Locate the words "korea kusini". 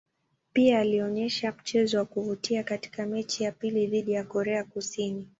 4.23-5.29